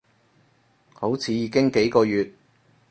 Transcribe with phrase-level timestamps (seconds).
[0.95, 2.31] 好似已經幾個月